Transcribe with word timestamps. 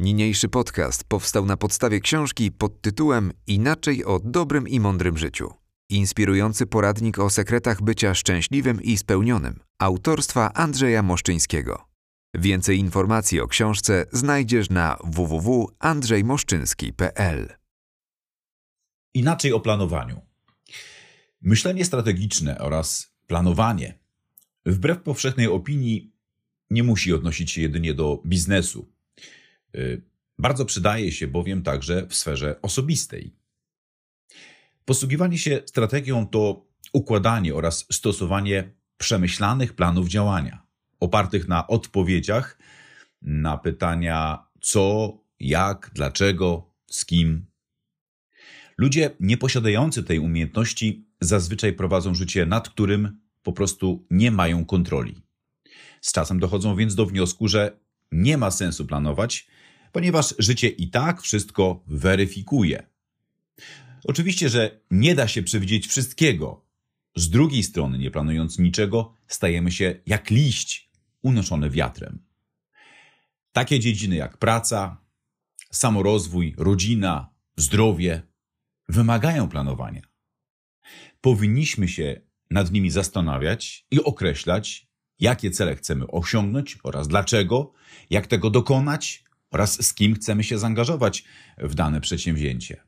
Niniejszy 0.00 0.48
podcast 0.48 1.04
powstał 1.04 1.46
na 1.46 1.56
podstawie 1.56 2.00
książki 2.00 2.52
pod 2.52 2.80
tytułem 2.80 3.32
Inaczej 3.46 4.04
o 4.04 4.20
dobrym 4.24 4.68
i 4.68 4.80
mądrym 4.80 5.18
życiu. 5.18 5.54
Inspirujący 5.88 6.66
poradnik 6.66 7.18
o 7.18 7.30
sekretach 7.30 7.82
bycia 7.82 8.14
szczęśliwym 8.14 8.82
i 8.82 8.96
spełnionym. 8.96 9.60
Autorstwa 9.78 10.52
Andrzeja 10.52 11.02
Moszczyńskiego. 11.02 11.84
Więcej 12.34 12.78
informacji 12.78 13.40
o 13.40 13.48
książce 13.48 14.06
znajdziesz 14.12 14.70
na 14.70 14.96
www.andrzejmoszczyński.pl. 15.04 17.54
Inaczej 19.14 19.52
o 19.52 19.60
planowaniu. 19.60 20.20
Myślenie 21.42 21.84
strategiczne 21.84 22.58
oraz 22.58 23.12
planowanie, 23.26 23.98
wbrew 24.66 25.02
powszechnej 25.02 25.46
opinii, 25.46 26.12
nie 26.70 26.82
musi 26.82 27.12
odnosić 27.12 27.50
się 27.50 27.60
jedynie 27.60 27.94
do 27.94 28.22
biznesu. 28.26 28.99
Y, 29.74 30.02
bardzo 30.38 30.64
przydaje 30.64 31.12
się 31.12 31.28
bowiem 31.28 31.62
także 31.62 32.06
w 32.06 32.14
sferze 32.14 32.60
osobistej. 32.62 33.34
Posługiwanie 34.84 35.38
się 35.38 35.62
strategią 35.66 36.26
to 36.26 36.66
układanie 36.92 37.54
oraz 37.54 37.86
stosowanie 37.92 38.72
przemyślanych 38.96 39.72
planów 39.72 40.08
działania, 40.08 40.62
opartych 41.00 41.48
na 41.48 41.66
odpowiedziach 41.66 42.58
na 43.22 43.58
pytania 43.58 44.46
co, 44.60 45.18
jak, 45.40 45.90
dlaczego, 45.94 46.74
z 46.86 47.04
kim. 47.04 47.46
Ludzie 48.78 49.10
nieposiadający 49.20 50.02
tej 50.02 50.18
umiejętności 50.18 51.08
zazwyczaj 51.20 51.72
prowadzą 51.72 52.14
życie, 52.14 52.46
nad 52.46 52.68
którym 52.68 53.20
po 53.42 53.52
prostu 53.52 54.06
nie 54.10 54.30
mają 54.30 54.64
kontroli. 54.64 55.22
Z 56.00 56.12
czasem 56.12 56.40
dochodzą 56.40 56.76
więc 56.76 56.94
do 56.94 57.06
wniosku, 57.06 57.48
że 57.48 57.80
nie 58.12 58.38
ma 58.38 58.50
sensu 58.50 58.86
planować, 58.86 59.48
ponieważ 59.92 60.34
życie 60.38 60.68
i 60.68 60.90
tak 60.90 61.22
wszystko 61.22 61.84
weryfikuje. 61.86 62.86
Oczywiście, 64.04 64.48
że 64.48 64.80
nie 64.90 65.14
da 65.14 65.28
się 65.28 65.42
przewidzieć 65.42 65.86
wszystkiego. 65.86 66.64
Z 67.16 67.30
drugiej 67.30 67.62
strony, 67.62 67.98
nie 67.98 68.10
planując 68.10 68.58
niczego, 68.58 69.14
stajemy 69.26 69.72
się 69.72 70.00
jak 70.06 70.30
liść 70.30 70.90
unoszony 71.22 71.70
wiatrem. 71.70 72.24
Takie 73.52 73.80
dziedziny 73.80 74.16
jak 74.16 74.36
praca, 74.36 75.04
samorozwój, 75.72 76.54
rodzina, 76.58 77.34
zdrowie 77.56 78.22
wymagają 78.88 79.48
planowania. 79.48 80.02
Powinniśmy 81.20 81.88
się 81.88 82.20
nad 82.50 82.72
nimi 82.72 82.90
zastanawiać 82.90 83.86
i 83.90 84.04
określać, 84.04 84.88
jakie 85.18 85.50
cele 85.50 85.76
chcemy 85.76 86.06
osiągnąć 86.06 86.78
oraz 86.82 87.08
dlaczego, 87.08 87.72
jak 88.10 88.26
tego 88.26 88.50
dokonać 88.50 89.24
oraz 89.50 89.86
z 89.86 89.94
kim 89.94 90.14
chcemy 90.14 90.44
się 90.44 90.58
zaangażować 90.58 91.24
w 91.58 91.74
dane 91.74 92.00
przedsięwzięcie. 92.00 92.80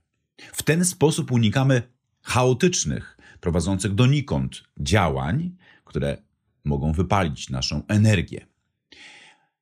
W 0.52 0.62
ten 0.62 0.84
sposób 0.84 1.32
unikamy 1.32 1.82
chaotycznych, 2.22 3.18
prowadzących 3.40 3.94
donikąd 3.94 4.62
działań, 4.80 5.56
które 5.84 6.16
mogą 6.64 6.92
wypalić 6.92 7.50
naszą 7.50 7.82
energię. 7.88 8.46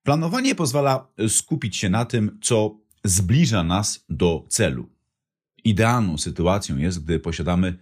Planowanie 0.02 0.54
pozwala 0.54 1.08
skupić 1.28 1.76
się 1.76 1.90
na 1.90 2.04
tym, 2.04 2.38
co 2.42 2.78
zbliża 3.04 3.62
nas 3.62 4.04
do 4.08 4.44
celu. 4.48 4.88
Idealną 5.64 6.18
sytuacją 6.18 6.76
jest, 6.76 7.04
gdy 7.04 7.20
posiadamy 7.20 7.78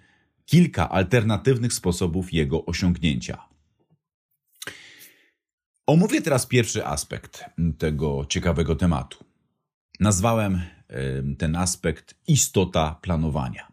kilka 0.46 0.88
alternatywnych 0.88 1.72
sposobów 1.72 2.32
jego 2.32 2.64
osiągnięcia. 2.64 3.47
Omówię 5.88 6.22
teraz 6.22 6.46
pierwszy 6.46 6.86
aspekt 6.86 7.44
tego 7.78 8.26
ciekawego 8.28 8.76
tematu. 8.76 9.24
Nazwałem 10.00 10.60
ten 11.38 11.56
aspekt 11.56 12.14
istota 12.26 12.98
planowania. 13.02 13.72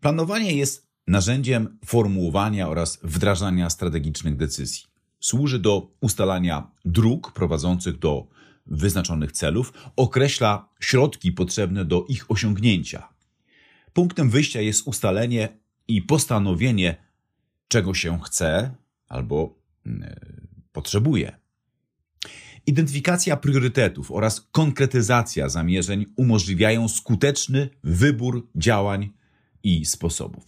Planowanie 0.00 0.52
jest 0.52 0.86
narzędziem 1.06 1.78
formułowania 1.84 2.68
oraz 2.68 2.98
wdrażania 3.02 3.70
strategicznych 3.70 4.36
decyzji. 4.36 4.84
Służy 5.20 5.58
do 5.58 5.90
ustalania 6.00 6.70
dróg 6.84 7.32
prowadzących 7.32 7.98
do 7.98 8.26
wyznaczonych 8.66 9.32
celów, 9.32 9.72
określa 9.96 10.68
środki 10.80 11.32
potrzebne 11.32 11.84
do 11.84 12.04
ich 12.08 12.30
osiągnięcia. 12.30 13.08
Punktem 13.92 14.30
wyjścia 14.30 14.60
jest 14.60 14.86
ustalenie 14.86 15.48
i 15.88 16.02
postanowienie, 16.02 16.96
czego 17.68 17.94
się 17.94 18.20
chce 18.20 18.74
albo 19.08 19.54
potrzebuje. 20.74 21.38
Identyfikacja 22.66 23.36
priorytetów 23.36 24.10
oraz 24.10 24.48
konkretyzacja 24.52 25.48
zamierzeń 25.48 26.06
umożliwiają 26.16 26.88
skuteczny 26.88 27.68
wybór 27.84 28.48
działań 28.56 29.10
i 29.62 29.84
sposobów. 29.84 30.44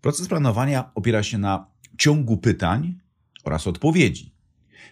Proces 0.00 0.28
planowania 0.28 0.90
opiera 0.94 1.22
się 1.22 1.38
na 1.38 1.66
ciągu 1.98 2.36
pytań 2.36 2.98
oraz 3.44 3.66
odpowiedzi. 3.66 4.34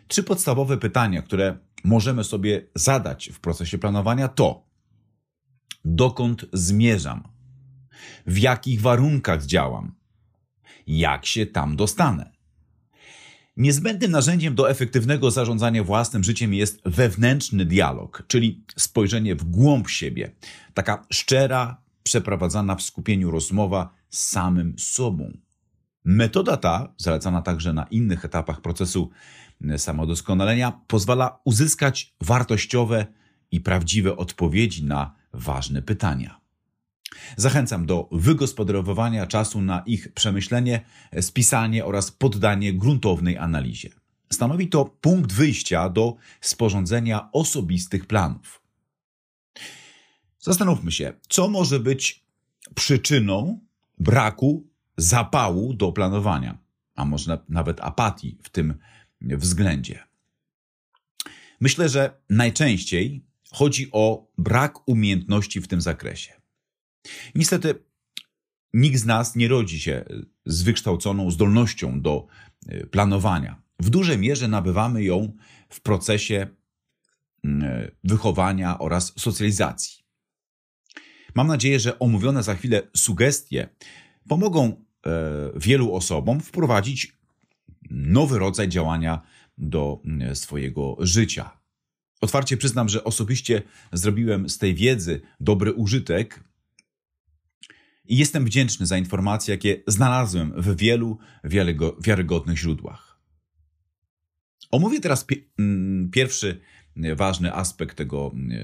Trzy 0.08 0.22
podstawowe 0.22 0.78
pytania, 0.78 1.22
które 1.22 1.58
możemy 1.84 2.24
sobie 2.24 2.66
zadać 2.74 3.30
w 3.34 3.40
procesie 3.40 3.78
planowania 3.78 4.28
to: 4.28 4.66
dokąd 5.84 6.46
zmierzam? 6.52 7.28
W 8.26 8.38
jakich 8.38 8.80
warunkach 8.80 9.46
działam? 9.46 9.94
Jak 10.86 11.26
się 11.26 11.46
tam 11.46 11.76
dostanę? 11.76 12.37
Niezbędnym 13.58 14.10
narzędziem 14.10 14.54
do 14.54 14.70
efektywnego 14.70 15.30
zarządzania 15.30 15.84
własnym 15.84 16.24
życiem 16.24 16.54
jest 16.54 16.80
wewnętrzny 16.84 17.64
dialog, 17.64 18.22
czyli 18.28 18.64
spojrzenie 18.76 19.34
w 19.36 19.44
głąb 19.44 19.88
siebie. 19.88 20.30
Taka 20.74 21.06
szczera, 21.10 21.82
przeprowadzana 22.02 22.74
w 22.74 22.82
skupieniu 22.82 23.30
rozmowa 23.30 23.94
z 24.10 24.28
samym 24.28 24.78
sobą. 24.78 25.32
Metoda 26.04 26.56
ta, 26.56 26.94
zalecana 26.96 27.42
także 27.42 27.72
na 27.72 27.84
innych 27.84 28.24
etapach 28.24 28.60
procesu 28.60 29.10
samodoskonalenia, 29.76 30.80
pozwala 30.86 31.40
uzyskać 31.44 32.14
wartościowe 32.20 33.06
i 33.50 33.60
prawdziwe 33.60 34.16
odpowiedzi 34.16 34.84
na 34.84 35.14
ważne 35.32 35.82
pytania. 35.82 36.37
Zachęcam 37.36 37.86
do 37.86 38.08
wygospodarowywania 38.12 39.26
czasu 39.26 39.60
na 39.60 39.80
ich 39.86 40.12
przemyślenie, 40.12 40.80
spisanie 41.20 41.84
oraz 41.84 42.10
poddanie 42.10 42.72
gruntownej 42.72 43.38
analizie. 43.38 43.90
Stanowi 44.30 44.68
to 44.68 44.84
punkt 44.84 45.32
wyjścia 45.32 45.88
do 45.88 46.16
sporządzenia 46.40 47.28
osobistych 47.32 48.06
planów. 48.06 48.62
Zastanówmy 50.40 50.92
się, 50.92 51.12
co 51.28 51.48
może 51.48 51.80
być 51.80 52.24
przyczyną 52.74 53.60
braku 53.98 54.66
zapału 54.96 55.74
do 55.74 55.92
planowania, 55.92 56.58
a 56.94 57.04
może 57.04 57.38
nawet 57.48 57.80
apatii 57.80 58.38
w 58.42 58.48
tym 58.48 58.74
względzie. 59.20 60.04
Myślę, 61.60 61.88
że 61.88 62.20
najczęściej 62.30 63.24
chodzi 63.52 63.88
o 63.92 64.26
brak 64.38 64.88
umiejętności 64.88 65.60
w 65.60 65.68
tym 65.68 65.80
zakresie. 65.80 66.37
Niestety, 67.34 67.74
nikt 68.74 68.98
z 68.98 69.04
nas 69.04 69.36
nie 69.36 69.48
rodzi 69.48 69.80
się 69.80 70.04
z 70.46 70.62
wykształconą 70.62 71.30
zdolnością 71.30 72.00
do 72.00 72.26
e, 72.66 72.86
planowania. 72.86 73.62
W 73.80 73.90
dużej 73.90 74.18
mierze 74.18 74.48
nabywamy 74.48 75.04
ją 75.04 75.36
w 75.68 75.80
procesie 75.80 76.46
e, 77.44 77.90
wychowania 78.04 78.78
oraz 78.78 79.12
socjalizacji. 79.16 79.98
Mam 81.34 81.46
nadzieję, 81.46 81.80
że 81.80 81.98
omówione 81.98 82.42
za 82.42 82.54
chwilę 82.54 82.82
sugestie 82.96 83.68
pomogą 84.28 84.84
e, 85.06 85.10
wielu 85.56 85.94
osobom 85.94 86.40
wprowadzić 86.40 87.12
nowy 87.90 88.38
rodzaj 88.38 88.68
działania 88.68 89.22
do 89.58 90.02
swojego 90.34 90.96
życia. 91.00 91.58
Otwarcie 92.20 92.56
przyznam, 92.56 92.88
że 92.88 93.04
osobiście 93.04 93.62
zrobiłem 93.92 94.48
z 94.48 94.58
tej 94.58 94.74
wiedzy 94.74 95.20
dobry 95.40 95.72
użytek 95.72 96.47
i 98.08 98.16
jestem 98.16 98.44
wdzięczny 98.44 98.86
za 98.86 98.98
informacje, 98.98 99.54
jakie 99.54 99.82
znalazłem 99.86 100.52
w 100.56 100.76
wielu 100.76 101.18
wiarygodnych 102.00 102.58
źródłach. 102.58 103.20
Omówię 104.70 105.00
teraz 105.00 105.26
mm, 105.58 106.10
pierwszy 106.10 106.60
ważny 107.16 107.54
aspekt 107.54 107.96
tego 107.96 108.32
e, 108.50 108.60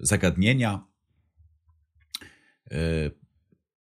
zagadnienia. 0.00 0.86
E, 2.70 2.76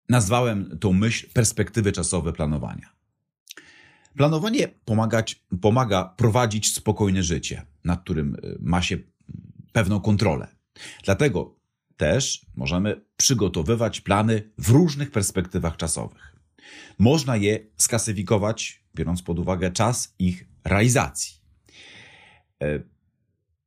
nazwałem 0.10 0.78
tą 0.80 0.94
myśl 0.94 1.28
perspektywy 1.34 1.92
czasowe 1.92 2.34
planowania. 2.34 2.90
Planowanie 4.18 4.68
pomagać, 4.68 5.46
pomaga 5.62 6.06
prowadzić 6.18 6.74
spokojne 6.74 7.24
życie, 7.24 7.66
nad 7.84 8.02
którym 8.02 8.36
e, 8.36 8.40
ma 8.60 8.82
się 8.82 8.98
pewną 9.72 10.00
kontrolę. 10.00 10.48
Dlatego 11.04 11.56
też 11.98 12.46
możemy 12.56 13.02
przygotowywać 13.18 14.02
plany 14.02 14.52
w 14.58 14.70
różnych 14.70 15.12
perspektywach 15.12 15.78
czasowych. 15.78 16.36
Można 17.00 17.38
je 17.38 17.60
sklasyfikować, 17.78 18.84
biorąc 18.96 19.22
pod 19.22 19.40
uwagę 19.40 19.72
czas 19.72 20.16
ich 20.20 20.46
realizacji. 20.64 21.36
E, 22.64 22.80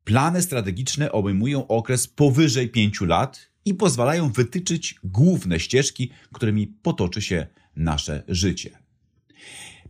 Plany 0.04 0.42
strategiczne 0.42 1.12
obejmują 1.12 1.66
okres 1.66 2.06
powyżej 2.08 2.68
5 2.68 3.00
lat 3.00 3.50
i 3.64 3.74
pozwalają 3.74 4.28
wytyczyć 4.28 4.94
główne 5.04 5.60
ścieżki, 5.60 6.10
którymi 6.32 6.66
potoczy 6.66 7.22
się 7.22 7.46
nasze 7.76 8.22
życie. 8.28 8.78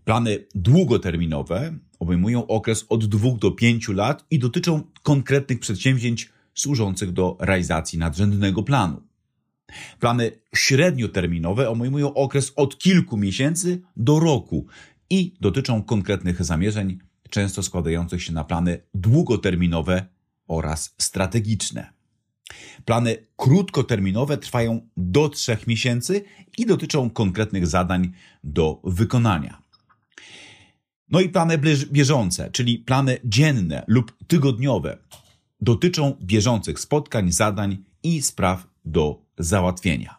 Plany 0.05 0.47
długoterminowe 0.55 1.79
obejmują 1.99 2.47
okres 2.47 2.85
od 2.89 3.07
2 3.07 3.31
do 3.39 3.51
5 3.51 3.89
lat 3.89 4.25
i 4.31 4.39
dotyczą 4.39 4.83
konkretnych 5.03 5.61
przedsięwzięć 5.61 6.31
służących 6.55 7.13
do 7.13 7.37
realizacji 7.41 7.99
nadrzędnego 7.99 8.63
planu. 8.63 9.03
Plany 10.01 10.31
średnioterminowe 10.55 11.69
obejmują 11.69 12.15
okres 12.15 12.53
od 12.57 12.79
kilku 12.79 13.17
miesięcy 13.17 13.83
do 13.97 14.21
roku 14.21 14.67
i 15.11 15.35
dotyczą 15.41 15.83
konkretnych 15.83 16.45
zamierzeń, 16.45 16.99
często 17.31 17.63
składających 17.63 18.23
się 18.23 18.33
na 18.33 18.45
plany 18.45 18.79
długoterminowe 18.95 20.07
oraz 20.49 20.95
strategiczne. 20.99 21.93
Plany 22.85 23.17
krótkoterminowe 23.37 24.39
trwają 24.39 24.89
do 24.97 25.29
trzech 25.29 25.67
miesięcy 25.67 26.25
i 26.59 26.67
dotyczą 26.67 27.11
konkretnych 27.11 27.67
zadań 27.67 28.13
do 28.45 28.81
wykonania. 28.85 29.63
No 31.11 31.21
i 31.21 31.29
plany 31.29 31.59
bieżące, 31.93 32.51
czyli 32.51 32.79
plany 32.79 33.19
dzienne 33.25 33.85
lub 33.87 34.17
tygodniowe, 34.27 34.99
dotyczą 35.61 36.17
bieżących 36.23 36.81
spotkań, 36.81 37.33
zadań 37.33 37.85
i 38.03 38.23
spraw 38.23 38.67
do 38.85 39.23
załatwienia. 39.39 40.17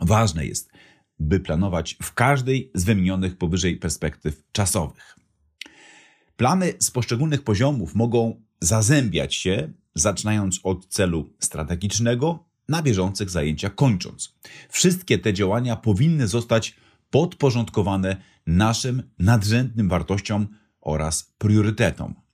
Ważne 0.00 0.46
jest, 0.46 0.70
by 1.18 1.40
planować 1.40 1.96
w 2.02 2.14
każdej 2.14 2.70
z 2.74 2.84
wymienionych 2.84 3.38
powyżej 3.38 3.76
perspektyw 3.76 4.42
czasowych. 4.52 5.18
Plany 6.36 6.72
z 6.78 6.90
poszczególnych 6.90 7.42
poziomów 7.42 7.94
mogą 7.94 8.42
zazębiać 8.60 9.34
się, 9.34 9.72
zaczynając 9.94 10.60
od 10.62 10.86
celu 10.86 11.30
strategicznego, 11.38 12.44
na 12.68 12.82
bieżących 12.82 13.30
zajęciach 13.30 13.74
kończąc. 13.74 14.34
Wszystkie 14.68 15.18
te 15.18 15.32
działania 15.32 15.76
powinny 15.76 16.28
zostać 16.28 16.76
podporządkowane 17.10 18.16
naszym 18.46 19.02
nadrzędnym 19.18 19.88
wartościom 19.88 20.46
oraz 20.80 21.34
priorytetom. 21.38 22.25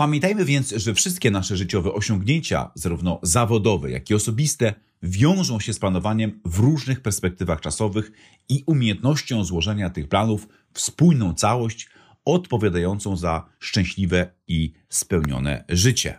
Pamiętajmy 0.00 0.44
więc, 0.44 0.70
że 0.70 0.94
wszystkie 0.94 1.30
nasze 1.30 1.56
życiowe 1.56 1.92
osiągnięcia, 1.92 2.70
zarówno 2.74 3.20
zawodowe, 3.22 3.90
jak 3.90 4.10
i 4.10 4.14
osobiste, 4.14 4.74
wiążą 5.02 5.60
się 5.60 5.72
z 5.72 5.78
planowaniem 5.78 6.40
w 6.44 6.58
różnych 6.58 7.00
perspektywach 7.00 7.60
czasowych 7.60 8.12
i 8.48 8.64
umiejętnością 8.66 9.44
złożenia 9.44 9.90
tych 9.90 10.08
planów 10.08 10.48
w 10.72 10.80
spójną 10.80 11.34
całość 11.34 11.88
odpowiadającą 12.24 13.16
za 13.16 13.46
szczęśliwe 13.58 14.32
i 14.48 14.72
spełnione 14.88 15.64
życie. 15.68 16.18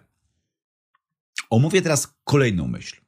Omówię 1.50 1.82
teraz 1.82 2.16
kolejną 2.24 2.68
myśl. 2.68 3.02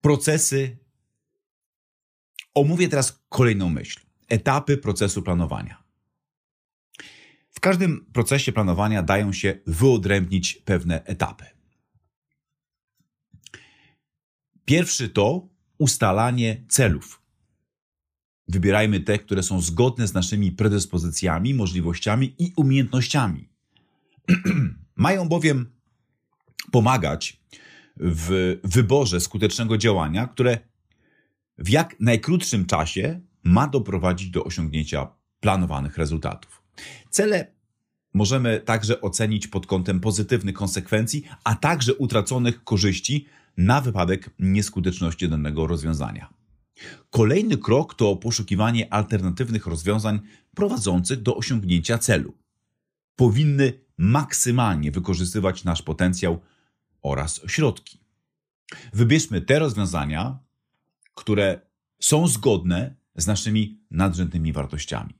Procesy. 0.00 0.78
Omówię 2.54 2.88
teraz 2.88 3.22
kolejną 3.28 3.68
myśl. 3.68 4.00
Etapy 4.28 4.76
procesu 4.76 5.22
planowania. 5.22 5.87
W 7.50 7.60
każdym 7.60 8.06
procesie 8.12 8.52
planowania 8.52 9.02
dają 9.02 9.32
się 9.32 9.58
wyodrębnić 9.66 10.54
pewne 10.54 11.04
etapy. 11.04 11.44
Pierwszy 14.64 15.08
to 15.08 15.48
ustalanie 15.78 16.64
celów. 16.68 17.22
Wybierajmy 18.48 19.00
te, 19.00 19.18
które 19.18 19.42
są 19.42 19.60
zgodne 19.60 20.08
z 20.08 20.14
naszymi 20.14 20.52
predyspozycjami, 20.52 21.54
możliwościami 21.54 22.34
i 22.38 22.52
umiejętnościami. 22.56 23.48
Mają 24.96 25.28
bowiem 25.28 25.72
pomagać 26.72 27.40
w 27.96 28.56
wyborze 28.64 29.20
skutecznego 29.20 29.78
działania, 29.78 30.26
które 30.26 30.58
w 31.58 31.68
jak 31.68 32.00
najkrótszym 32.00 32.66
czasie 32.66 33.20
ma 33.44 33.68
doprowadzić 33.68 34.30
do 34.30 34.44
osiągnięcia 34.44 35.08
planowanych 35.40 35.98
rezultatów. 35.98 36.62
Cele 37.10 37.46
możemy 38.14 38.60
także 38.60 39.00
ocenić 39.00 39.46
pod 39.46 39.66
kątem 39.66 40.00
pozytywnych 40.00 40.54
konsekwencji, 40.54 41.24
a 41.44 41.54
także 41.54 41.94
utraconych 41.94 42.64
korzyści 42.64 43.26
na 43.56 43.80
wypadek 43.80 44.30
nieskuteczności 44.38 45.28
danego 45.28 45.66
rozwiązania. 45.66 46.34
Kolejny 47.10 47.56
krok 47.56 47.94
to 47.94 48.16
poszukiwanie 48.16 48.92
alternatywnych 48.92 49.66
rozwiązań 49.66 50.20
prowadzących 50.54 51.22
do 51.22 51.36
osiągnięcia 51.36 51.98
celu. 51.98 52.34
Powinny 53.16 53.72
maksymalnie 53.98 54.90
wykorzystywać 54.90 55.64
nasz 55.64 55.82
potencjał 55.82 56.40
oraz 57.02 57.40
środki. 57.46 58.00
Wybierzmy 58.92 59.40
te 59.40 59.58
rozwiązania, 59.58 60.38
które 61.14 61.60
są 62.00 62.28
zgodne 62.28 62.94
z 63.16 63.26
naszymi 63.26 63.80
nadrzędnymi 63.90 64.52
wartościami. 64.52 65.14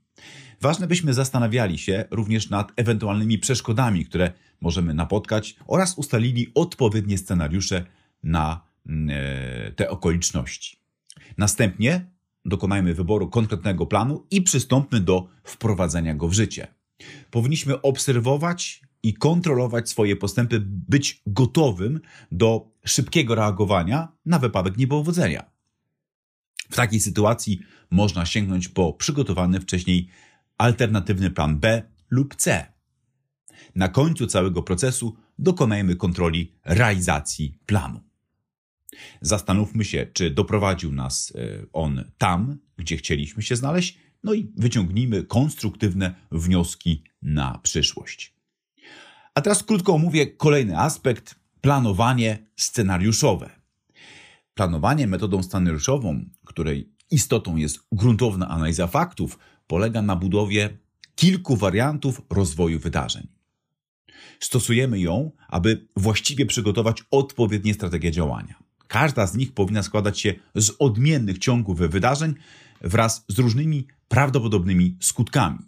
Ważne 0.61 0.87
byśmy 0.87 1.13
zastanawiali 1.13 1.77
się 1.77 2.05
również 2.11 2.49
nad 2.49 2.71
ewentualnymi 2.75 3.39
przeszkodami, 3.39 4.05
które 4.05 4.31
możemy 4.61 4.93
napotkać 4.93 5.55
oraz 5.67 5.97
ustalili 5.97 6.51
odpowiednie 6.55 7.17
scenariusze 7.17 7.85
na 8.23 8.61
mm, 8.85 9.09
e, 9.09 9.71
te 9.71 9.89
okoliczności. 9.89 10.79
Następnie 11.37 12.05
dokonajmy 12.45 12.93
wyboru 12.93 13.29
konkretnego 13.29 13.85
planu 13.85 14.25
i 14.31 14.41
przystąpmy 14.41 14.99
do 14.99 15.27
wprowadzenia 15.43 16.15
go 16.15 16.27
w 16.27 16.33
życie. 16.33 16.67
Powinniśmy 17.31 17.81
obserwować 17.81 18.81
i 19.03 19.13
kontrolować 19.13 19.89
swoje 19.89 20.15
postępy, 20.15 20.59
być 20.65 21.21
gotowym 21.27 21.99
do 22.31 22.71
szybkiego 22.85 23.35
reagowania 23.35 24.07
na 24.25 24.39
wypadek 24.39 24.77
niepowodzenia. 24.77 25.58
W 26.71 26.75
takiej 26.75 26.99
sytuacji 26.99 27.59
można 27.89 28.25
sięgnąć 28.25 28.67
po 28.67 28.93
przygotowany 28.93 29.59
wcześniej 29.59 30.09
alternatywny 30.57 31.31
plan 31.31 31.59
B 31.59 31.83
lub 32.09 32.35
C. 32.35 32.65
Na 33.75 33.87
końcu 33.87 34.27
całego 34.27 34.63
procesu 34.63 35.15
dokonajmy 35.39 35.95
kontroli 35.95 36.51
realizacji 36.65 37.57
planu. 37.65 38.01
Zastanówmy 39.21 39.85
się, 39.85 40.07
czy 40.13 40.31
doprowadził 40.31 40.91
nas 40.91 41.33
e, 41.35 41.65
on 41.73 42.03
tam, 42.17 42.57
gdzie 42.77 42.97
chcieliśmy 42.97 43.43
się 43.43 43.55
znaleźć, 43.55 43.99
no 44.23 44.33
i 44.33 44.51
wyciągnijmy 44.57 45.23
konstruktywne 45.23 46.15
wnioski 46.31 47.03
na 47.21 47.57
przyszłość. 47.57 48.33
A 49.35 49.41
teraz 49.41 49.63
krótko 49.63 49.93
omówię 49.93 50.27
kolejny 50.27 50.79
aspekt 50.79 51.35
planowanie 51.61 52.37
scenariuszowe. 52.55 53.58
Planowanie 54.59 55.07
metodą 55.07 55.43
scenariuszową, 55.43 56.25
której 56.45 56.89
istotą 57.11 57.55
jest 57.55 57.79
gruntowna 57.91 58.49
analiza 58.49 58.87
faktów, 58.87 59.39
polega 59.67 60.01
na 60.01 60.15
budowie 60.15 60.77
kilku 61.15 61.55
wariantów 61.55 62.21
rozwoju 62.29 62.79
wydarzeń. 62.79 63.27
Stosujemy 64.39 64.99
ją, 64.99 65.31
aby 65.47 65.87
właściwie 65.97 66.45
przygotować 66.45 67.03
odpowiednie 67.11 67.73
strategie 67.73 68.11
działania. 68.11 68.55
Każda 68.87 69.27
z 69.27 69.35
nich 69.35 69.53
powinna 69.53 69.83
składać 69.83 70.19
się 70.19 70.33
z 70.55 70.71
odmiennych 70.79 71.37
ciągów 71.37 71.77
wydarzeń 71.77 72.33
wraz 72.81 73.25
z 73.27 73.39
różnymi 73.39 73.87
prawdopodobnymi 74.07 74.97
skutkami. 74.99 75.59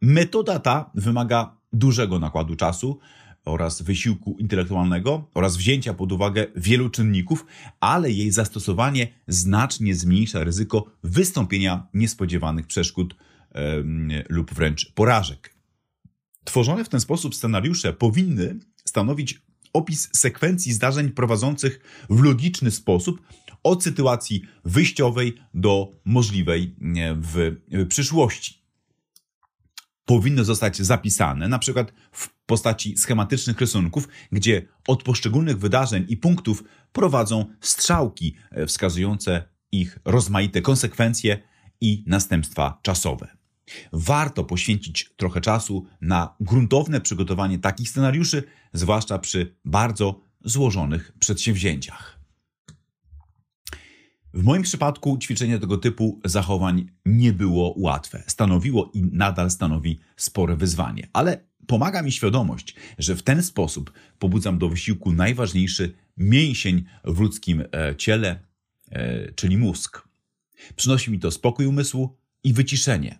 Metoda 0.00 0.58
ta 0.58 0.90
wymaga 0.94 1.56
dużego 1.72 2.18
nakładu 2.18 2.56
czasu 2.56 2.98
oraz 3.44 3.82
wysiłku 3.82 4.36
intelektualnego 4.38 5.30
oraz 5.34 5.56
wzięcia 5.56 5.94
pod 5.94 6.12
uwagę 6.12 6.46
wielu 6.56 6.90
czynników, 6.90 7.46
ale 7.80 8.10
jej 8.10 8.30
zastosowanie 8.30 9.08
znacznie 9.28 9.94
zmniejsza 9.94 10.44
ryzyko 10.44 10.84
wystąpienia 11.04 11.86
niespodziewanych 11.94 12.66
przeszkód 12.66 13.14
yy, 13.54 14.24
lub 14.28 14.54
wręcz 14.54 14.92
porażek. 14.92 15.54
Tworzone 16.44 16.84
w 16.84 16.88
ten 16.88 17.00
sposób 17.00 17.34
scenariusze 17.34 17.92
powinny 17.92 18.58
stanowić 18.84 19.42
opis 19.72 20.08
sekwencji 20.12 20.72
zdarzeń 20.72 21.10
prowadzących 21.10 21.80
w 22.10 22.22
logiczny 22.22 22.70
sposób 22.70 23.22
od 23.62 23.82
sytuacji 23.84 24.42
wyjściowej 24.64 25.34
do 25.54 25.92
możliwej 26.04 26.74
w 27.16 27.56
przyszłości. 27.88 28.59
Powinny 30.10 30.44
zostać 30.44 30.78
zapisane 30.78 31.48
na 31.48 31.58
przykład 31.58 31.92
w 32.12 32.28
postaci 32.46 32.96
schematycznych 32.96 33.60
rysunków, 33.60 34.08
gdzie 34.32 34.62
od 34.88 35.02
poszczególnych 35.02 35.58
wydarzeń 35.58 36.04
i 36.08 36.16
punktów 36.16 36.64
prowadzą 36.92 37.44
strzałki 37.60 38.36
e, 38.50 38.66
wskazujące 38.66 39.44
ich 39.72 39.98
rozmaite 40.04 40.62
konsekwencje 40.62 41.42
i 41.80 42.04
następstwa 42.06 42.78
czasowe. 42.82 43.28
Warto 43.92 44.44
poświęcić 44.44 45.10
trochę 45.16 45.40
czasu 45.40 45.86
na 46.00 46.34
gruntowne 46.40 47.00
przygotowanie 47.00 47.58
takich 47.58 47.88
scenariuszy, 47.88 48.42
zwłaszcza 48.72 49.18
przy 49.18 49.56
bardzo 49.64 50.20
złożonych 50.44 51.12
przedsięwzięciach. 51.18 52.19
W 54.34 54.42
moim 54.42 54.62
przypadku 54.62 55.18
ćwiczenie 55.18 55.58
tego 55.58 55.76
typu 55.76 56.20
zachowań 56.24 56.90
nie 57.06 57.32
było 57.32 57.74
łatwe. 57.76 58.22
Stanowiło 58.26 58.90
i 58.94 59.02
nadal 59.02 59.50
stanowi 59.50 59.98
spore 60.16 60.56
wyzwanie, 60.56 61.08
ale 61.12 61.44
pomaga 61.66 62.02
mi 62.02 62.12
świadomość, 62.12 62.74
że 62.98 63.16
w 63.16 63.22
ten 63.22 63.42
sposób 63.42 63.92
pobudzam 64.18 64.58
do 64.58 64.68
wysiłku 64.68 65.12
najważniejszy 65.12 65.92
mięsień 66.16 66.84
w 67.04 67.20
ludzkim 67.20 67.64
e, 67.72 67.96
ciele, 67.96 68.40
e, 68.90 69.32
czyli 69.32 69.56
mózg. 69.56 70.08
Przynosi 70.76 71.10
mi 71.10 71.18
to 71.18 71.30
spokój 71.30 71.66
umysłu 71.66 72.16
i 72.44 72.52
wyciszenie. 72.52 73.18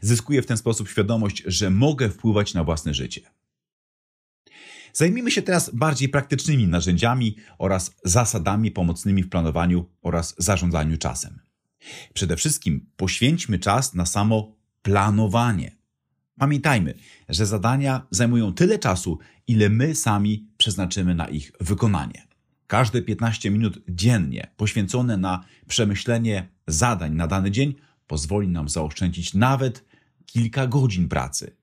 Zyskuję 0.00 0.42
w 0.42 0.46
ten 0.46 0.56
sposób 0.56 0.88
świadomość, 0.88 1.42
że 1.46 1.70
mogę 1.70 2.10
wpływać 2.10 2.54
na 2.54 2.64
własne 2.64 2.94
życie. 2.94 3.20
Zajmijmy 4.96 5.30
się 5.30 5.42
teraz 5.42 5.70
bardziej 5.74 6.08
praktycznymi 6.08 6.68
narzędziami 6.68 7.36
oraz 7.58 7.94
zasadami 8.04 8.70
pomocnymi 8.70 9.22
w 9.22 9.28
planowaniu 9.28 9.88
oraz 10.02 10.34
zarządzaniu 10.38 10.96
czasem. 10.96 11.38
Przede 12.14 12.36
wszystkim 12.36 12.86
poświęćmy 12.96 13.58
czas 13.58 13.94
na 13.94 14.06
samo 14.06 14.56
planowanie. 14.82 15.76
Pamiętajmy, 16.38 16.94
że 17.28 17.46
zadania 17.46 18.06
zajmują 18.10 18.54
tyle 18.54 18.78
czasu, 18.78 19.18
ile 19.46 19.68
my 19.68 19.94
sami 19.94 20.48
przeznaczymy 20.56 21.14
na 21.14 21.28
ich 21.28 21.52
wykonanie. 21.60 22.26
Każde 22.66 23.02
15 23.02 23.50
minut 23.50 23.78
dziennie 23.88 24.50
poświęcone 24.56 25.16
na 25.16 25.44
przemyślenie 25.68 26.48
zadań 26.66 27.14
na 27.14 27.26
dany 27.26 27.50
dzień 27.50 27.74
pozwoli 28.06 28.48
nam 28.48 28.68
zaoszczędzić 28.68 29.34
nawet 29.34 29.84
kilka 30.26 30.66
godzin 30.66 31.08
pracy. 31.08 31.56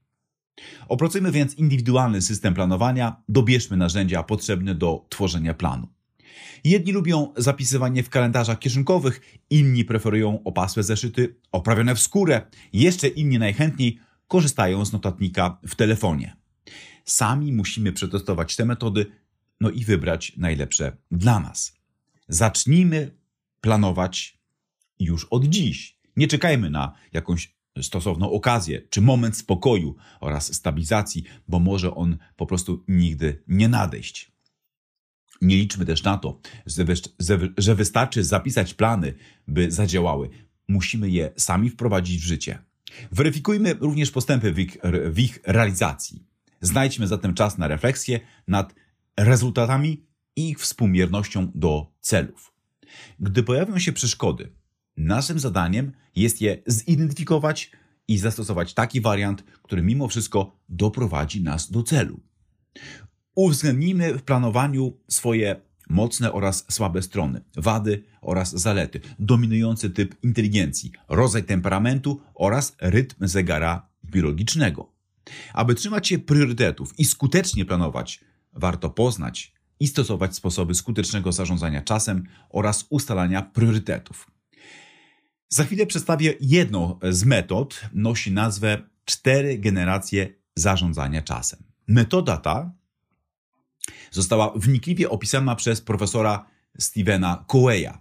Opracujmy 0.88 1.32
więc 1.32 1.56
indywidualny 1.56 2.22
system 2.22 2.54
planowania, 2.54 3.24
dobierzmy 3.30 3.78
narzędzia 3.78 4.24
potrzebne 4.24 4.76
do 4.76 5.06
tworzenia 5.10 5.54
planu. 5.54 5.88
Jedni 6.64 6.92
lubią 6.92 7.34
zapisywanie 7.38 8.04
w 8.04 8.10
kalendarzach 8.10 8.60
kieszonkowych, 8.60 9.22
inni 9.50 9.86
preferują 9.86 10.44
opasłe 10.44 10.84
zeszyty 10.84 11.36
oprawione 11.52 11.96
w 11.96 12.00
skórę, 12.00 12.42
jeszcze 12.74 13.08
inni 13.08 13.40
najchętniej 13.40 14.00
korzystają 14.28 14.86
z 14.86 14.94
notatnika 14.94 15.58
w 15.68 15.76
telefonie. 15.76 16.36
Sami 17.06 17.54
musimy 17.54 17.94
przetestować 17.94 18.56
te 18.56 18.66
metody, 18.66 19.06
no 19.62 19.70
i 19.70 19.86
wybrać 19.86 20.34
najlepsze 20.38 20.98
dla 21.12 21.40
nas. 21.40 21.78
Zacznijmy 22.28 23.12
planować 23.62 24.40
już 25.00 25.26
od 25.26 25.46
dziś. 25.46 26.00
Nie 26.16 26.28
czekajmy 26.28 26.70
na 26.70 26.94
jakąś 27.14 27.56
stosowną 27.82 28.32
okazję 28.32 28.82
czy 28.90 29.02
moment 29.02 29.38
spokoju 29.38 29.96
oraz 30.20 30.54
stabilizacji, 30.54 31.24
bo 31.48 31.60
może 31.60 31.96
on 31.96 32.18
po 32.36 32.46
prostu 32.46 32.84
nigdy 32.88 33.44
nie 33.48 33.68
nadejść. 33.68 34.32
Nie 35.42 35.56
liczmy 35.56 35.86
też 35.86 36.04
na 36.04 36.18
to, 36.18 36.40
że 37.58 37.76
wystarczy 37.76 38.24
zapisać 38.24 38.74
plany, 38.74 39.14
by 39.48 39.72
zadziałały. 39.72 40.30
Musimy 40.68 41.10
je 41.10 41.32
sami 41.38 41.70
wprowadzić 41.70 42.22
w 42.22 42.26
życie. 42.26 42.60
Weryfikujmy 43.12 43.74
również 43.74 44.12
postępy 44.12 44.52
w 44.52 44.60
ich, 44.60 44.78
w 45.12 45.20
ich 45.20 45.40
realizacji. 45.46 46.24
Znajdźmy 46.62 47.08
zatem 47.08 47.34
czas 47.34 47.58
na 47.58 47.68
refleksję 47.68 48.20
nad 48.48 48.76
rezultatami 49.18 50.06
i 50.36 50.50
ich 50.50 50.60
współmiernością 50.60 51.52
do 51.56 51.92
celów. 52.02 52.54
Gdy 53.20 53.44
pojawią 53.44 53.80
się 53.80 53.94
przeszkody, 53.94 54.52
naszym 54.98 55.40
zadaniem 55.40 55.92
jest 56.16 56.42
je 56.42 56.58
zidentyfikować 56.68 57.72
i 58.08 58.18
zastosować 58.18 58.74
taki 58.74 59.02
wariant, 59.02 59.44
który 59.62 59.82
mimo 59.82 60.08
wszystko 60.08 60.60
doprowadzi 60.70 61.44
nas 61.44 61.72
do 61.72 61.84
celu. 61.84 62.20
Uwzględnijmy 63.36 64.14
w 64.14 64.24
planowaniu 64.24 64.98
swoje 65.08 65.62
mocne 65.90 66.34
oraz 66.34 66.66
słabe 66.70 67.02
strony, 67.02 67.42
wady 67.56 68.04
oraz 68.22 68.52
zalety, 68.52 69.00
dominujący 69.20 69.90
typ 69.90 70.24
inteligencji, 70.24 70.92
rodzaj 71.10 71.44
temperamentu 71.44 72.22
oraz 72.36 72.76
rytm 72.82 73.28
zegara 73.28 73.90
biologicznego. 74.06 74.94
Aby 75.54 75.76
trzymać 75.76 76.08
się 76.08 76.20
priorytetów 76.20 77.00
i 77.00 77.06
skutecznie 77.06 77.66
planować, 77.66 78.20
warto 78.54 78.90
poznać 78.90 79.54
i 79.80 79.88
stosować 79.88 80.36
sposoby 80.36 80.76
skutecznego 80.76 81.32
zarządzania 81.32 81.82
czasem 81.82 82.24
oraz 82.50 82.86
ustalania 82.90 83.42
priorytetów. 83.42 84.33
Za 85.54 85.64
chwilę 85.64 85.86
przedstawię 85.86 86.34
jedną 86.40 87.00
z 87.10 87.24
metod, 87.26 87.82
nosi 87.94 88.32
nazwę 88.32 88.82
cztery 89.06 89.58
generacje 89.58 90.34
zarządzania 90.56 91.22
czasem. 91.22 91.64
Metoda 91.88 92.38
ta 92.38 92.72
została 94.12 94.54
wnikliwie 94.56 95.10
opisana 95.10 95.56
przez 95.56 95.82
profesora 95.82 96.46
Stevena 96.80 97.46
Coeya. 97.48 97.94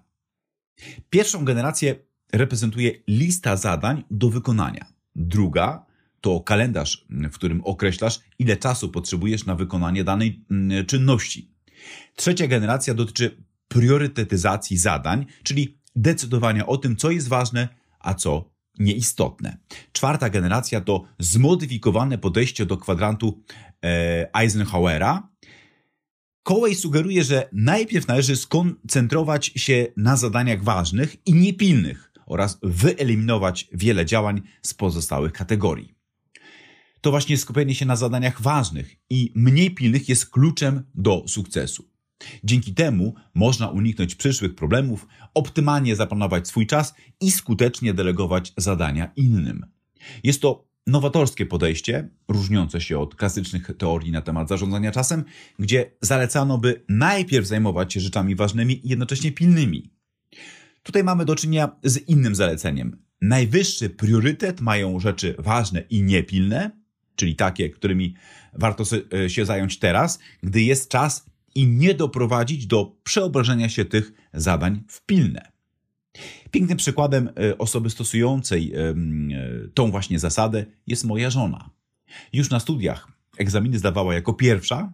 Pierwszą 1.11 1.45
generację 1.45 1.95
reprezentuje 2.33 2.93
lista 3.09 3.57
zadań 3.57 4.05
do 4.11 4.31
wykonania. 4.31 4.87
Druga 5.17 5.87
to 6.21 6.41
kalendarz, 6.41 7.07
w 7.11 7.35
którym 7.35 7.61
określasz, 7.65 8.21
ile 8.39 8.57
czasu 8.57 8.89
potrzebujesz 8.89 9.47
na 9.47 9.55
wykonanie 9.55 10.05
danej 10.05 10.45
mm, 10.51 10.87
czynności. 10.87 11.51
Trzecia 12.17 12.47
generacja 12.47 12.95
dotyczy 12.95 13.45
priorytetyzacji 13.69 14.77
zadań, 14.77 15.27
czyli 15.43 15.82
decydowania 15.97 16.67
o 16.67 16.77
tym, 16.77 16.97
co 16.97 17.11
jest 17.11 17.29
ważne, 17.29 17.69
a 18.01 18.15
co 18.15 18.53
nieistotne. 18.79 19.57
Czwarta 19.93 20.31
generacja 20.31 20.81
to 20.81 21.05
zmodyfikowane 21.19 22.19
podejście 22.19 22.67
do 22.67 22.77
kwadrantu 22.77 23.43
e, 23.85 24.35
Eisenhowera. 24.35 25.29
Kołej 26.43 26.75
sugeruje, 26.75 27.25
że 27.25 27.49
najpierw 27.53 28.09
należy 28.09 28.37
skoncentrować 28.37 29.47
się 29.47 29.87
na 29.97 30.17
zadaniach 30.17 30.65
ważnych 30.65 31.27
i 31.27 31.35
niepilnych 31.35 32.13
oraz 32.27 32.59
wyeliminować 32.63 33.69
wiele 33.73 34.07
działań 34.07 34.43
z 34.63 34.75
pozostałych 34.75 35.33
kategorii. 35.33 35.95
To 37.01 37.11
właśnie 37.11 37.39
skupienie 37.39 37.75
się 37.75 37.87
na 37.87 37.97
zadaniach 37.97 38.43
ważnych 38.43 38.97
i 39.11 39.33
mniej 39.35 39.75
pilnych 39.75 40.09
jest 40.09 40.31
kluczem 40.31 40.85
do 40.95 41.25
sukcesu. 41.29 41.92
Dzięki 42.45 42.75
temu 42.75 43.15
można 43.35 43.69
uniknąć 43.69 44.15
przyszłych 44.15 44.55
problemów, 44.55 45.07
optymalnie 45.35 45.97
zaplanować 45.97 46.49
swój 46.49 46.67
czas 46.67 46.95
i 47.21 47.31
skutecznie 47.31 47.95
delegować 47.95 48.53
zadania 48.57 49.13
innym. 49.17 49.67
Jest 50.25 50.43
to 50.43 50.73
nowatorskie 50.87 51.47
podejście, 51.47 52.09
różniące 52.29 52.81
się 52.81 52.99
od 52.99 53.15
klasycznych 53.15 53.71
teorii 53.79 54.13
na 54.13 54.23
temat 54.23 54.49
zarządzania 54.49 54.93
czasem, 54.93 55.25
gdzie 55.59 55.91
zalecano 56.01 56.59
by 56.59 56.85
najpierw 56.89 57.47
zajmować 57.47 57.93
się 57.95 58.01
rzeczami 58.01 58.35
ważnymi 58.35 58.87
i 58.87 58.89
jednocześnie 58.89 59.33
pilnymi. 59.33 59.91
Tutaj 60.83 61.05
mamy 61.05 61.25
do 61.25 61.37
czynienia 61.37 61.77
z 61.85 62.09
innym 62.09 62.35
zaleceniem. 62.35 63.03
Najwyższy 63.21 63.91
priorytet 63.91 64.61
mają 64.61 65.01
rzeczy 65.01 65.35
ważne 65.39 65.81
i 65.81 66.03
niepilne, 66.03 66.71
czyli 67.17 67.37
takie, 67.37 67.71
którymi 67.71 68.15
warto 68.53 68.85
e, 69.15 69.31
się 69.31 69.45
zająć 69.45 69.79
teraz, 69.79 70.19
gdy 70.43 70.63
jest 70.63 70.89
czas 70.89 71.27
i 71.55 71.67
nie 71.67 71.95
doprowadzić 71.95 72.67
do 72.67 72.97
przeobrażenia 73.05 73.69
się 73.69 73.85
tych 73.85 74.13
zadań 74.35 74.83
w 74.89 75.07
pilne. 75.07 75.53
Pięknym 76.51 76.79
przykładem 76.79 77.29
e, 77.29 77.59
osoby 77.59 77.91
stosującej 77.91 78.73
e, 78.75 78.95
tą 79.75 79.91
właśnie 79.91 80.19
zasadę 80.19 80.67
jest 80.87 81.05
moja 81.05 81.31
żona. 81.31 81.71
Już 82.33 82.51
na 82.51 82.61
studiach 82.61 83.09
egzaminy 83.39 83.79
zdawała 83.79 84.15
jako 84.15 84.33
pierwsza, 84.33 84.93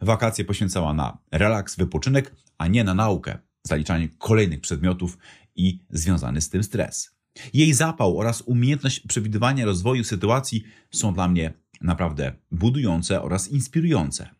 wakacje 0.00 0.44
poświęcała 0.44 0.94
na 0.94 1.18
relaks, 1.32 1.76
wypoczynek, 1.76 2.34
a 2.58 2.66
nie 2.68 2.84
na 2.84 2.94
naukę, 2.94 3.38
zaliczanie 3.62 4.08
kolejnych 4.18 4.60
przedmiotów 4.60 5.18
i 5.56 5.80
związany 5.90 6.40
z 6.40 6.48
tym 6.48 6.62
stres. 6.62 7.14
Jej 7.54 7.72
zapał 7.72 8.18
oraz 8.18 8.42
umiejętność 8.42 9.00
przewidywania 9.00 9.64
rozwoju 9.64 10.04
sytuacji 10.04 10.64
są 10.90 11.14
dla 11.14 11.28
mnie 11.28 11.52
naprawdę 11.80 12.32
budujące 12.50 13.22
oraz 13.22 13.48
inspirujące. 13.48 14.30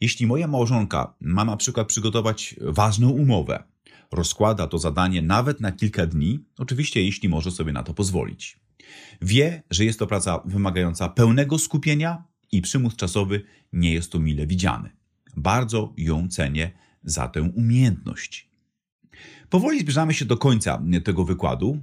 Jeśli 0.00 0.26
moja 0.26 0.48
małżonka 0.48 1.14
ma 1.20 1.44
na 1.44 1.56
przykład 1.56 1.88
przygotować 1.88 2.56
ważną 2.60 3.10
umowę, 3.10 3.62
rozkłada 4.12 4.66
to 4.66 4.78
zadanie 4.78 5.22
nawet 5.22 5.60
na 5.60 5.72
kilka 5.72 6.06
dni, 6.06 6.44
oczywiście 6.58 7.04
jeśli 7.04 7.28
może 7.28 7.50
sobie 7.50 7.72
na 7.72 7.82
to 7.82 7.94
pozwolić. 7.94 8.60
Wie, 9.22 9.62
że 9.70 9.84
jest 9.84 9.98
to 9.98 10.06
praca 10.06 10.42
wymagająca 10.44 11.08
pełnego 11.08 11.58
skupienia 11.58 12.24
i 12.52 12.62
przymus 12.62 12.96
czasowy 12.96 13.42
nie 13.72 13.92
jest 13.92 14.12
to 14.12 14.18
mile 14.18 14.46
widziany. 14.46 14.90
Bardzo 15.36 15.92
ją 15.96 16.28
cenię 16.28 16.70
za 17.04 17.28
tę 17.28 17.42
umiejętność. 17.42 18.48
Powoli 19.50 19.80
zbliżamy 19.80 20.14
się 20.14 20.24
do 20.24 20.36
końca 20.36 20.82
tego 21.04 21.24
wykładu. 21.24 21.78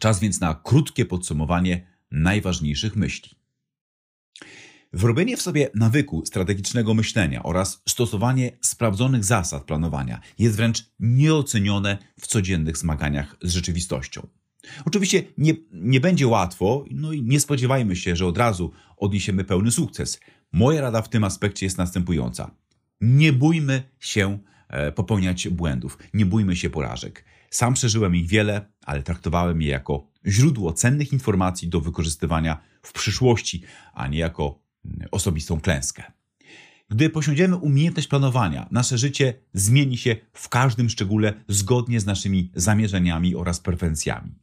Czas 0.00 0.20
więc 0.20 0.40
na 0.40 0.54
krótkie 0.54 1.04
podsumowanie 1.04 1.86
najważniejszych 2.10 2.96
myśli. 2.96 3.39
Wrobienie 4.92 5.36
w 5.36 5.42
sobie 5.42 5.70
nawyku 5.74 6.26
strategicznego 6.26 6.94
myślenia 6.94 7.42
oraz 7.42 7.82
stosowanie 7.88 8.52
sprawdzonych 8.60 9.24
zasad 9.24 9.64
planowania 9.64 10.20
jest 10.38 10.56
wręcz 10.56 10.84
nieocenione 11.00 11.98
w 12.20 12.26
codziennych 12.26 12.76
zmaganiach 12.76 13.36
z 13.42 13.52
rzeczywistością. 13.52 14.26
Oczywiście 14.84 15.22
nie, 15.38 15.54
nie 15.72 16.00
będzie 16.00 16.26
łatwo, 16.26 16.84
no 16.90 17.12
i 17.12 17.22
nie 17.22 17.40
spodziewajmy 17.40 17.96
się, 17.96 18.16
że 18.16 18.26
od 18.26 18.38
razu 18.38 18.72
odniesiemy 18.96 19.44
pełny 19.44 19.70
sukces. 19.70 20.20
Moja 20.52 20.80
rada 20.80 21.02
w 21.02 21.08
tym 21.08 21.24
aspekcie 21.24 21.66
jest 21.66 21.78
następująca. 21.78 22.50
Nie 23.00 23.32
bójmy 23.32 23.82
się 24.00 24.38
e, 24.68 24.92
popełniać 24.92 25.48
błędów. 25.48 25.98
Nie 26.14 26.26
bójmy 26.26 26.56
się 26.56 26.70
porażek. 26.70 27.24
Sam 27.50 27.74
przeżyłem 27.74 28.16
ich 28.16 28.26
wiele, 28.26 28.66
ale 28.84 29.02
traktowałem 29.02 29.62
je 29.62 29.68
jako 29.68 30.06
źródło 30.26 30.72
cennych 30.72 31.12
informacji 31.12 31.68
do 31.68 31.80
wykorzystywania 31.80 32.60
w 32.82 32.92
przyszłości, 32.92 33.62
a 33.94 34.08
nie 34.08 34.18
jako 34.18 34.69
osobistą 35.10 35.60
klęskę. 35.60 36.02
Gdy 36.90 37.10
posiądziemy 37.10 37.56
umiejętność 37.56 38.08
planowania, 38.08 38.68
nasze 38.70 38.98
życie 38.98 39.34
zmieni 39.54 39.96
się 39.98 40.16
w 40.32 40.48
każdym 40.48 40.90
szczególe 40.90 41.34
zgodnie 41.48 42.00
z 42.00 42.06
naszymi 42.06 42.50
zamierzeniami 42.54 43.36
oraz 43.36 43.60
preferencjami. 43.60 44.34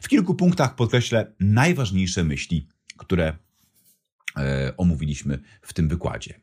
W 0.00 0.08
kilku 0.08 0.34
punktach 0.34 0.74
podkreślę 0.74 1.32
najważniejsze 1.40 2.24
myśli, 2.24 2.66
które 2.96 3.36
e, 4.36 4.76
omówiliśmy 4.76 5.38
w 5.62 5.72
tym 5.72 5.88
wykładzie. 5.88 6.40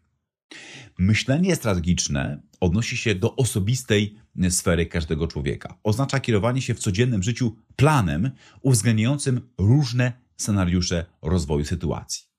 Myślenie 0.98 1.56
strategiczne 1.56 2.42
odnosi 2.60 2.98
się 2.98 3.16
do 3.16 3.36
osobistej 3.36 4.16
sfery 4.50 4.86
każdego 4.86 5.28
człowieka. 5.28 5.78
Oznacza 5.84 6.20
kierowanie 6.20 6.62
się 6.62 6.74
w 6.74 6.80
codziennym 6.80 7.24
życiu 7.24 7.56
planem 7.76 8.32
uwzględniającym 8.62 9.42
różne 9.58 10.14
scenariusze 10.38 11.06
rozwoju 11.22 11.66
sytuacji. 11.66 12.35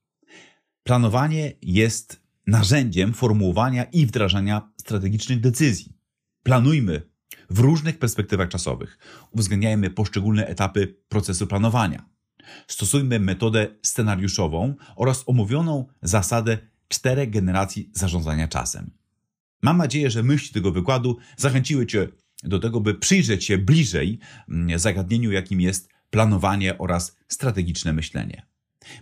Planowanie 0.86 1.52
jest 1.62 2.22
narzędziem 2.46 3.14
formułowania 3.14 3.84
i 3.84 4.06
wdrażania 4.06 4.70
strategicznych 4.76 5.40
decyzji. 5.40 5.92
Planujmy 6.42 7.02
w 7.50 7.58
różnych 7.58 7.98
perspektywach 7.98 8.48
czasowych. 8.48 8.98
Uwzględniajmy 9.30 9.90
poszczególne 9.90 10.46
etapy 10.46 10.96
procesu 11.08 11.46
planowania. 11.46 12.08
Stosujmy 12.66 13.20
metodę 13.20 13.66
scenariuszową 13.82 14.74
oraz 14.96 15.24
omówioną 15.26 15.86
zasadę 16.02 16.58
czterech 16.88 17.30
generacji 17.30 17.90
zarządzania 17.94 18.48
czasem. 18.48 18.90
Mam 19.62 19.76
nadzieję, 19.76 20.10
że 20.10 20.22
myśli 20.22 20.54
tego 20.54 20.72
wykładu 20.72 21.16
zachęciły 21.36 21.86
Cię 21.86 22.08
do 22.42 22.58
tego, 22.58 22.80
by 22.80 22.94
przyjrzeć 22.94 23.44
się 23.44 23.58
bliżej 23.58 24.18
mm, 24.48 24.78
zagadnieniu, 24.78 25.32
jakim 25.32 25.60
jest 25.60 25.88
planowanie 26.10 26.78
oraz 26.78 27.16
strategiczne 27.28 27.92
myślenie. 27.92 28.46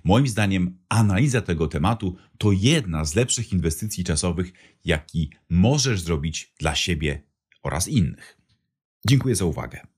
Moim 0.05 0.29
zdaniem 0.29 0.79
analiza 0.89 1.41
tego 1.41 1.69
tematu 1.69 2.17
to 2.39 2.53
jedna 2.53 3.05
z 3.05 3.15
lepszych 3.15 3.53
inwestycji 3.53 4.05
czasowych, 4.05 4.53
jaki 4.85 5.31
możesz 5.51 6.01
zrobić 6.01 6.55
dla 6.59 6.75
siebie 6.75 7.23
oraz 7.63 7.89
innych. 7.89 8.39
Dziękuję 9.07 9.35
za 9.35 9.45
uwagę. 9.45 9.94